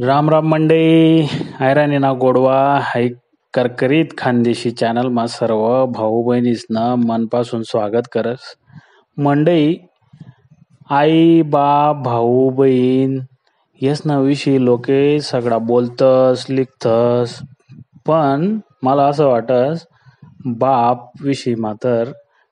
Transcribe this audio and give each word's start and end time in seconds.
राम 0.00 0.30
राम 0.30 0.46
मंडई 0.48 1.26
आयराणी 1.60 1.98
ना 1.98 2.12
गोडवा. 2.12 2.78
हाय 2.82 3.08
करकरीत 3.54 4.04
खानदेशी 4.18 4.70
चॅनलमा 4.70 5.26
सर्व 5.26 5.86
भाऊ 5.86 6.22
बहिणीसनं 6.22 6.94
मनपासून 7.08 7.62
स्वागत 7.62 8.08
करस. 8.12 8.38
मंडई 9.18 9.74
आई 10.90 11.42
बा 11.42 11.92
भाऊ 11.92 12.48
बहीण 12.50 13.18
ना 14.06 14.18
विषयी 14.18 14.64
लोके 14.64 15.20
सगळा 15.20 15.58
बोलतस 15.58 16.46
लिखतस. 16.48 17.38
पण 18.06 18.58
मला 18.82 19.04
असं 19.04 19.26
वाटस 19.26 19.86
बाप 20.46 21.10
विषयी 21.20 21.54
मात्र 21.54 22.04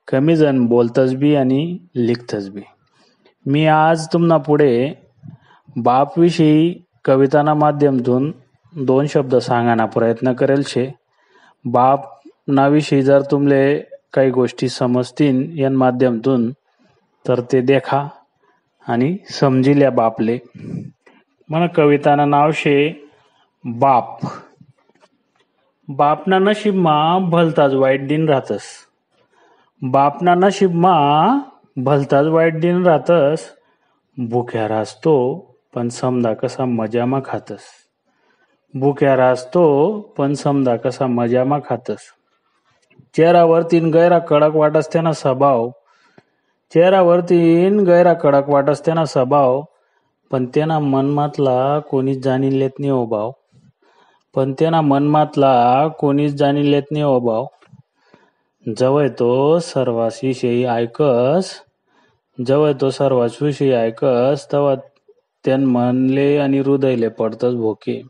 कमी 0.09 0.37
जण 0.37 0.67
बोलतस 0.67 1.15
बी 1.15 1.35
आणि 1.35 1.79
लिखतस 1.97 2.49
बी. 2.49 2.63
मी 3.47 3.67
आज 3.67 4.07
तुम्हाला 4.13 4.37
पुढे 4.37 4.95
बापविषयी 5.77 6.83
कविताना 7.05 7.55
माध्यमातून 7.55 8.33
दोन 8.77 9.06
शब्द 9.06 9.37
सांगाना 9.37 9.87
प्रयत्न 9.87 10.33
करेल 10.33 10.62
शे. 10.62 10.95
बाप 11.65 12.20
नाविषयी 12.48 13.02
जर 13.02 13.20
तुमले 13.30 13.79
काही 14.12 14.30
गोष्टी 14.30 14.69
समजतीन 14.69 15.51
या 15.59 15.70
माध्यमातून 15.70 16.52
तर 17.28 17.41
ते 17.41 17.61
देखा 17.61 18.09
आणि 18.89 19.16
समजिल्या 19.30 19.91
बापले. 19.91 20.39
म्हणा 21.48 21.66
कविताना 21.66 22.25
नाव 22.25 22.51
शे 22.52 23.09
बाप. 23.64 24.19
बापना 25.89 26.39
नशीबमा 26.39 27.19
भलताच 27.19 27.75
वाईट 27.75 28.09
दिन 28.09 28.28
राहतस 28.28 28.62
बापना 29.83 30.34
नशीबमा 30.34 31.39
भलताच 31.77 32.27
वाईट 32.27 32.61
दिन 32.61 32.87
राहतस 32.87 33.41
भुक्या 34.17 34.69
राहतो 34.69 35.50
पण 35.74 35.88
समदा 35.88 36.34
कसा 36.34 36.65
मजामा 36.65 37.20
खातस. 37.24 37.62
भुक्या 38.74 39.16
रासतो 39.16 40.01
पण 40.19 40.34
समदा 40.34 40.77
कसा 40.77 41.06
मजामा 41.06 41.58
खातस. 41.58 41.98
चेहरावरतीन 43.17 43.91
गैरा 43.91 44.19
कडक 44.19 44.56
वाटस 44.56 44.92
त्याना 44.92 45.12
स्वभाव. 45.12 45.70
चेहरावरतीन 46.75 47.80
गैरा 47.84 48.14
कडक 48.14 48.48
वाटस 48.48 48.84
त्याना 48.84 49.05
स्वभाव. 49.05 49.62
पण 50.30 50.47
त्यांना 50.47 50.78
मनमातला 50.78 51.78
कोणीच 51.78 52.23
जाणीन 52.25 52.52
लेत 52.52 52.70
नाही 52.78 52.91
ओ 52.91 53.05
भाव 53.06 53.30
पण 54.34 54.52
त्यांना 54.52 54.80
मनमातला 54.80 55.89
कोणीच 55.89 56.34
जाणीन 56.34 56.64
लेत 56.64 56.83
नाही 56.91 57.05
ओ 57.05 57.19
भाव 57.19 57.47
जवळ 58.78 59.08
तो 59.08 59.58
सर्वाशी 59.58 60.64
ऐकस. 60.64 61.52
जवळ 62.39 62.73
तो 62.80 62.91
सर्वाशी 62.91 63.73
ऐकस 63.73 64.47
तेव्हा 64.52 64.75
त्यान 65.44 65.64
मनले 65.64 66.38
आणि 66.38 66.58
हृदयले 66.58 67.08
पडतस 67.08 67.55
भोके. 67.55 68.02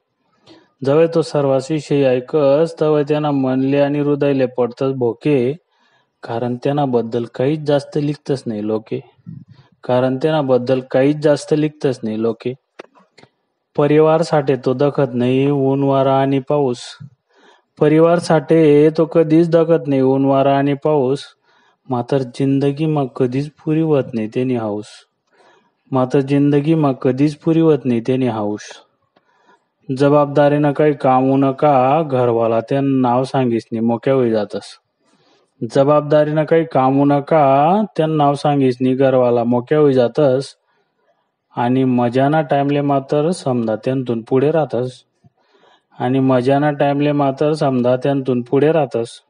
जवळ 0.85 1.07
तो 1.15 1.23
सर्वाशी 1.23 2.05
ऐकस 2.05 2.75
तवय 2.81 3.05
त्यांना 3.05 3.31
मनले 3.31 3.81
आणि 3.81 4.01
हृदयले 4.01 4.47
पडतच 4.47 4.93
भोके. 4.93 5.53
कारण 6.23 6.57
त्यांना 6.57 6.85
बद्दल 6.85 7.25
काहीच 7.35 7.61
जास्त 7.61 7.99
लिखतच 7.99 8.43
नाही 8.47 8.67
लोके. 8.67 9.01
कारण 9.85 10.17
त्यांना 10.17 10.41
बद्दल 10.43 10.81
काहीच 10.91 11.17
जास्त 11.17 11.55
लिखतच 11.55 12.01
नाही 12.03 12.23
लोके. 12.23 12.55
परिवार 13.77 14.23
साठे 14.23 14.57
तो 14.57 14.75
दखत 14.75 15.15
नाही 15.15 15.51
ऊन 15.51 15.83
वारा 15.83 16.21
आणि 16.21 16.39
पाऊस. 16.39 16.79
परिवार 17.79 18.19
साठे 18.19 18.91
तो 18.91 19.05
कधीच 19.05 19.51
दखत 19.51 19.87
नाही 19.87 20.01
ऊन 20.01 20.25
वारा 20.25 20.59
आणि 20.59 20.75
पाऊस. 20.75 21.21
मात्र 21.89 22.19
जिंदगी 22.19 22.87
मग 22.87 23.07
कधीच 23.17 23.51
पुरी 23.65 23.81
होत 23.81 24.05
नाही 24.15 24.29
त्यानी 24.29 24.55
हाऊस. 24.55 24.87
मात्र 25.91 26.21
जिंदगी 26.21 26.75
मग 26.75 26.95
कधीच 27.03 27.35
पुरी 27.37 27.61
होत 27.61 27.85
नाही 27.85 28.01
त्यानी 28.01 28.27
हाऊस 28.27 28.71
जबाबदारीनं 29.89 30.73
काही 30.73 30.93
कामू 30.93 31.37
नका 31.37 32.03
घरवाला 32.03 32.61
त्या 32.61 32.81
नाव 32.83 33.25
सांगिसनी 33.25 33.81
मोक्या 33.81 34.15
होई 34.15 34.31
जातस. 34.31 34.67
जबाबदारीनं 35.75 36.45
काही 36.45 36.65
कामू 36.65 37.05
नका 37.05 37.83
त्या 37.97 38.07
नाव 38.07 38.35
सांगिसनी 38.35 38.95
घरवाला 38.95 39.45
मोक्या 39.45 39.79
होई 39.79 39.93
जातस. 39.93 40.55
आणि 41.57 41.85
मजाना 41.85 42.41
टाइमले 42.41 42.81
मात्र 42.81 43.31
समजा 43.31 43.77
त्यांतून 43.77 44.23
पुढे 44.23 44.51
राहतस 44.51 44.93
आणि 45.99 46.21
मजाना 46.21 46.71
टाइमले 46.71 47.13
मात्र 47.13 47.53
समजा 47.53 47.97
त्यांतून 47.97 48.43
पुढे 48.43 48.73
राहतस 48.73 49.21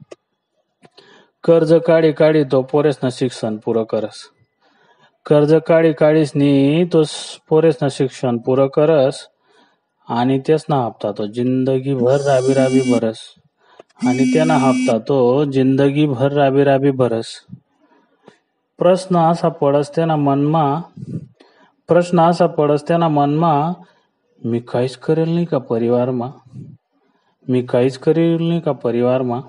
कर्ज 1.44 1.74
काढी 1.86 2.12
काढी 2.12 2.44
तो 2.44 2.62
पोरेसनं 2.62 3.10
शिक्षण 3.12 3.56
पुरं 3.56 3.84
करस. 3.84 4.22
कर्ज 5.26 5.52
काढी 5.66 5.92
काढीसनी 5.92 6.84
तो 6.92 7.02
पोरेसन 7.48 7.88
शिक्षण 7.90 8.38
पुरं 8.38 8.66
करस 8.66 9.18
आणि 10.08 10.38
तेच 10.48 10.64
ना 10.68 10.76
हप्ता 10.76 11.10
तो 11.12 11.26
जिंदगी 11.26 11.94
भर 11.94 12.20
राबी 12.20 12.54
राबी 12.54 12.80
भरस. 12.92 13.18
आणि 14.06 14.24
त्याना 14.32 14.54
हप्ता 14.58 14.98
तो 14.98 15.44
जिंदगी 15.44 16.06
भर 16.06 16.32
राबी 16.32 16.64
राबी 16.64 16.90
भरस. 16.90 17.26
प्रश्न 18.78 19.16
असा 19.30 19.48
पडस 19.48 19.90
त्याना 19.94 20.16
मनमा 20.16 20.64
प्रश्न 21.88 22.20
असा 22.20 22.46
पडस 22.46 22.86
त्याना 22.88 23.08
मनमा 23.08 23.52
मी 24.42 24.60
काहीच 24.60 24.96
करेल 24.96 25.28
नाही 25.28 25.44
का 25.44 25.58
परिवारमा? 25.58 26.30
मी 27.48 27.62
काहीच 27.62 27.98
करेल 27.98 28.48
नाही 28.48 28.60
का 28.60 28.72
परिवारमा? 28.72 29.40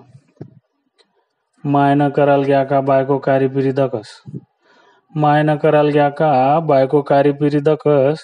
मायनं 1.64 2.10
कराल 2.10 2.44
ग्या 2.44 2.64
का 2.64 2.82
बायको 2.82 3.18
कारी 3.18 3.48
पिरी 3.48 3.72
दकस 3.72 4.22
मायनं 5.16 5.56
कराल 5.56 5.90
ग्या 5.90 6.10
का 6.10 6.60
बायको 6.60 7.02
कारीपिरी 7.02 7.60
दखस 7.60 8.18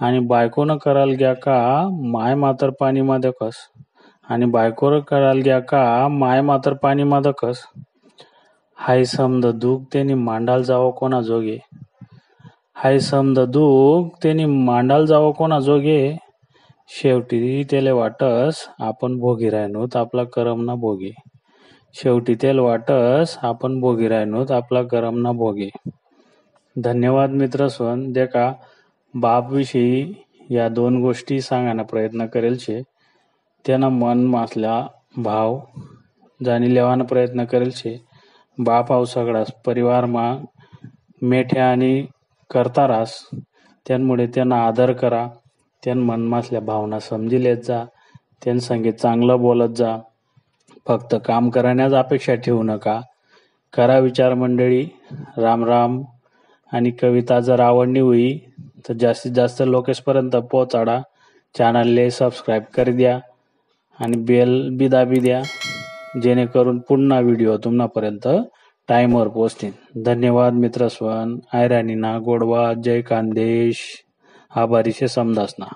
आणि 0.00 0.18
बायकोनं 0.18 0.76
कराल 0.76 1.10
ग्या 1.10 1.34
का 1.34 1.88
माय 1.92 2.34
मातर 2.34 2.70
पाणीमा 2.70 3.18
दखस. 3.18 3.52
आणि 4.28 4.46
बायकोर 4.46 4.98
कराल 5.00 5.40
ग्या 5.44 5.60
का 5.60 6.08
माय 6.08 6.40
मातर 6.40 6.72
पाणीमा 6.72 7.20
दखस. 7.20 7.58
हाय 8.76 9.04
समद 9.04 9.46
दुःख 9.46 9.80
त्यांनी 9.92 10.14
मांडाल 10.14 10.62
जावं 10.62 10.90
कोणा 10.90 11.20
जोगे. 11.20 11.58
हाय 12.74 12.98
समद 12.98 13.40
दुःख 13.40 14.08
त्यांनी 14.22 14.44
मांडाल 14.44 15.06
जावं 15.06 15.32
कोणा 15.32 15.60
जोगे. 15.60 16.18
शेवटी 16.88 17.64
त्याले 17.70 17.90
वाटस 17.90 18.54
आपण 18.80 19.18
भोगी 19.18 19.50
राहणोत 19.50 19.96
आपला 19.96 20.24
करम 20.24 20.64
ना 20.64 20.74
भोगे. 20.74 21.10
शेवटी 21.94 22.34
त्याला 22.34 22.62
वाटस 22.62 23.38
आपण 23.42 23.80
भोगी 23.80 24.08
राहणोत 24.08 24.50
आपला 24.50 24.82
करम 24.82 25.22
ना 25.22 25.32
भोगे. 25.32 25.68
धन्यवाद 26.80 27.30
मित्र 27.30 27.68
सोन 27.68 28.12
देखा 28.12 28.52
बापविषयी 29.14 30.14
या 30.50 30.68
दोन 30.68 31.00
गोष्टी 31.00 31.40
सांगायला 31.40 31.82
प्रयत्न 31.82 32.26
करेल 32.26 32.58
शे. 32.58 32.82
त्यांना 33.66 33.88
मन 33.88 34.26
मासल्या 34.26 34.86
भाव 35.16 35.60
जाणी 36.44 36.74
लेवाना 36.74 37.04
प्रयत्न 37.04 37.44
करेल 37.44 37.70
शे. 37.70 38.04
बाप 38.58 38.92
आव 38.92 39.04
सगळा 39.04 39.42
परिवारमा 39.66 40.36
मेठ्या 41.22 41.70
आणि 41.70 42.06
करता 42.50 42.88
रास. 42.88 43.14
त्यामुळे 43.88 44.26
त्यांना 44.26 44.66
आदर 44.66 44.92
करा. 44.92 45.28
त्यान 45.84 45.98
मनमासल्या 45.98 46.60
भावना 46.60 46.98
समजी 46.98 47.44
लेत 47.44 47.56
जा. 47.56 47.84
त्यान 48.44 48.58
संगीत 48.58 48.92
चांगलं 48.92 49.40
बोलत 49.40 49.74
जा. 49.74 49.96
फक्त 50.88 51.14
काम 51.26 51.50
करण्याच 51.50 51.92
अपेक्षा 51.92 52.34
ठेवू 52.34 52.62
नका. 52.62 53.00
करा 53.76 53.98
विचार 53.98 54.34
मंडळी. 54.34 54.88
राम 55.38 55.64
राम. 55.64 56.02
आणि 56.72 56.90
कविता 56.90 57.40
जर 57.40 57.60
आवडली 57.60 58.00
होई 58.00 58.38
तर 58.88 58.94
जास्तीत 59.00 59.32
जास्त 59.32 59.62
लोकेशपर्यंत 59.66 60.36
पोहोचाडा. 60.36 61.00
चॅनलले 61.58 62.10
सबस्क्राईब 62.10 62.62
करी 62.74 62.92
द्या 62.92 63.18
आणि 64.00 64.16
बेल 64.16 64.68
बी 64.76 64.88
दाबी 64.88 65.20
द्या 65.20 65.42
जेणेकरून 66.22 66.78
पुन्हा 66.78 67.20
व्हिडिओ 67.20 67.56
तुम्हापर्यंत 67.56 68.28
टाईमवर 68.88 69.28
पोचतील 69.28 69.72
धन्यवाद 70.04 70.52
मित्रस्वन 70.52 71.38
आयराणीना 71.52 72.18
गोडवा. 72.18 72.72
जय 72.84 73.00
कांदेश. 73.00 73.78
आभारीशे 74.56 75.08
समदासना. 75.08 75.66